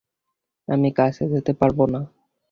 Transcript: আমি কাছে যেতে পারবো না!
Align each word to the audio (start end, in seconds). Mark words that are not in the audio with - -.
আমি 0.67 0.89
কাছে 0.97 1.23
যেতে 1.33 1.51
পারবো 1.59 1.83
না! 1.93 2.01